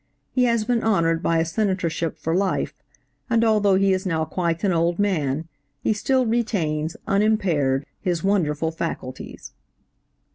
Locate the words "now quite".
4.03-4.63